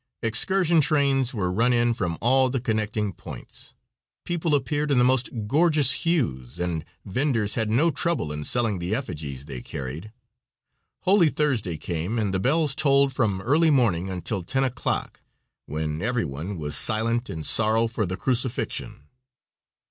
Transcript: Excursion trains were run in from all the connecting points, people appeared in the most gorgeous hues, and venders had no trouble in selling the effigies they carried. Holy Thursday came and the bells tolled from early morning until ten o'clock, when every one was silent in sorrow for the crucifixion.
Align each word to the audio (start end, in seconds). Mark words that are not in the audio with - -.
Excursion 0.23 0.81
trains 0.81 1.31
were 1.31 1.51
run 1.51 1.73
in 1.73 1.93
from 1.93 2.17
all 2.21 2.49
the 2.49 2.59
connecting 2.59 3.13
points, 3.13 3.75
people 4.25 4.55
appeared 4.55 4.89
in 4.89 4.97
the 4.97 5.03
most 5.03 5.29
gorgeous 5.45 5.91
hues, 5.91 6.57
and 6.57 6.83
venders 7.05 7.53
had 7.53 7.69
no 7.69 7.91
trouble 7.91 8.31
in 8.31 8.43
selling 8.43 8.79
the 8.79 8.95
effigies 8.95 9.45
they 9.45 9.61
carried. 9.61 10.11
Holy 11.01 11.29
Thursday 11.29 11.77
came 11.77 12.17
and 12.17 12.33
the 12.33 12.39
bells 12.39 12.73
tolled 12.73 13.13
from 13.13 13.41
early 13.41 13.69
morning 13.69 14.09
until 14.09 14.41
ten 14.41 14.63
o'clock, 14.63 15.21
when 15.67 16.01
every 16.01 16.25
one 16.25 16.57
was 16.57 16.75
silent 16.75 17.29
in 17.29 17.43
sorrow 17.43 17.85
for 17.85 18.07
the 18.07 18.17
crucifixion. 18.17 19.03